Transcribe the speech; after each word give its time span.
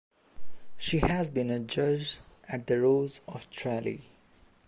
She 0.79 0.97
has 0.97 1.29
been 1.29 1.51
a 1.51 1.59
judge 1.59 2.17
at 2.49 2.65
the 2.65 2.81
Rose 2.81 3.21
of 3.27 3.47
Tralee. 3.51 4.09